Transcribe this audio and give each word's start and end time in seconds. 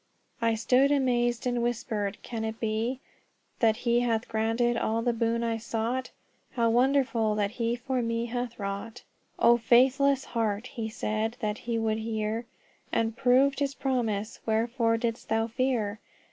"I 0.41 0.55
stood 0.55 0.91
amazed 0.91 1.45
and 1.45 1.61
whispered, 1.61 2.17
'Can 2.23 2.43
it 2.43 2.59
be 2.59 2.99
That 3.59 3.77
he 3.77 3.99
hath 3.99 4.27
granted 4.27 4.75
all 4.75 5.03
the 5.03 5.13
boon 5.13 5.43
I 5.43 5.57
sought, 5.59 6.09
How 6.53 6.71
wonderful 6.71 7.35
that 7.35 7.51
he 7.51 7.75
for 7.75 8.01
me 8.01 8.25
hath 8.25 8.57
wrought!' 8.57 9.03
Oh, 9.37 9.57
faithless 9.57 10.25
heart! 10.25 10.65
he 10.73 10.89
said 10.89 11.37
that 11.39 11.59
he 11.69 11.77
would 11.77 11.99
hear, 11.99 12.47
And 12.91 13.15
proved 13.15 13.59
his 13.59 13.75
promise, 13.75 14.39
wherefore 14.43 14.97
didst 14.97 15.29
thou 15.29 15.45
fear? 15.45 15.99